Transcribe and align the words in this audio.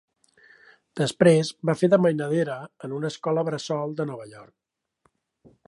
Després 1.01 1.51
va 1.69 1.75
fer 1.81 1.89
de 1.93 1.99
mainadera 2.05 2.57
en 2.87 2.97
una 3.01 3.13
escola 3.15 3.47
bressol 3.51 3.95
de 4.01 4.09
Nova 4.13 4.29
York. 4.33 4.55